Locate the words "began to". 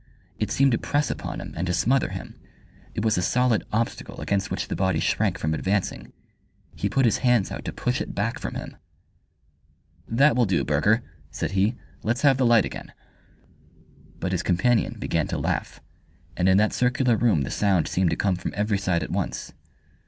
14.97-15.37